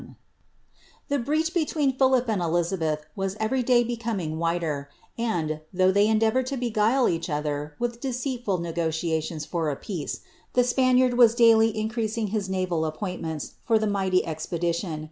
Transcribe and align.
7 1.09 1.09
74 1.09 1.09
SLizABETn 1.09 1.09
The 1.09 1.23
breach 1.25 1.53
between 1.53 1.95
Philip 1.95 2.27
and 2.29 2.41
Elizabeth 2.41 3.05
was 3.15 3.37
every 3.39 3.63
dajr 3.63 3.99
becomhg 3.99 4.35
wider, 4.35 4.89
and, 5.15 5.59
though 5.71 5.91
ihey 5.93 6.07
endeavoured 6.07 6.51
lo 6.51 6.57
beguile 6.57 7.07
each 7.07 7.29
other 7.29 7.75
wilh 7.79 7.99
d««u 7.99 8.39
fut 8.39 8.61
negotiations 8.61 9.45
for 9.45 9.69
a 9.69 9.75
peace, 9.75 10.21
llie 10.55 10.65
Spaniard 10.65 11.19
was 11.19 11.35
daily 11.35 11.77
increasing 11.77 12.29
his 12.33 12.49
unl 12.49 12.87
appointments 12.87 13.51
for 13.63 13.77
the 13.77 13.85
mighty 13.85 14.23
eipedition. 14.25 14.99